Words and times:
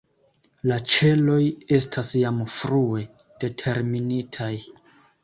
La 0.69 0.77
ĉeloj 0.93 1.43
estas 1.77 2.09
jam 2.21 2.39
frue 2.53 3.05
determinitaj. 3.45 4.51